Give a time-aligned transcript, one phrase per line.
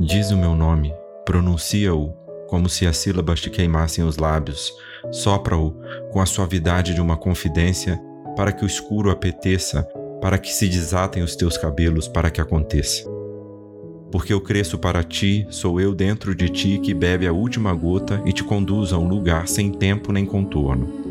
[0.00, 0.92] Diz o meu nome,
[1.24, 2.12] pronuncia-o
[2.48, 4.72] como se as sílabas te queimassem os lábios,
[5.10, 5.74] sopra-o
[6.12, 8.00] com a suavidade de uma confidência
[8.36, 9.82] para que o escuro apeteça,
[10.20, 13.08] para que se desatem os teus cabelos, para que aconteça.
[14.12, 18.22] Porque eu cresço para ti, sou eu dentro de ti que bebe a última gota
[18.24, 21.03] e te conduz a um lugar sem tempo nem contorno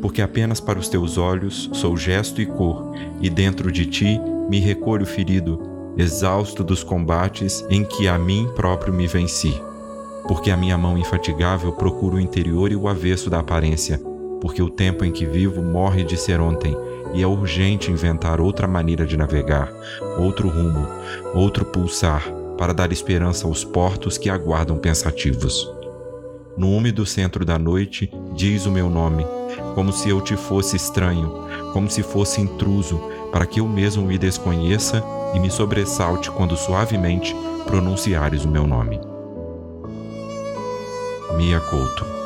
[0.00, 4.58] porque apenas para os teus olhos sou gesto e cor, e dentro de ti me
[4.60, 5.60] recolho ferido,
[5.96, 9.60] exausto dos combates em que a mim próprio me venci.
[10.26, 14.00] Porque a minha mão infatigável procura o interior e o avesso da aparência,
[14.40, 16.76] porque o tempo em que vivo morre de ser ontem,
[17.14, 19.72] e é urgente inventar outra maneira de navegar,
[20.18, 20.86] outro rumo,
[21.34, 22.22] outro pulsar,
[22.56, 25.77] para dar esperança aos portos que aguardam pensativos.
[26.58, 29.24] No úmido centro da noite, diz o meu nome,
[29.76, 31.32] como se eu te fosse estranho,
[31.72, 33.00] como se fosse intruso,
[33.30, 35.00] para que eu mesmo me desconheça
[35.34, 37.32] e me sobressalte quando suavemente
[37.64, 38.98] pronunciares o meu nome.
[41.36, 42.17] Mia Couto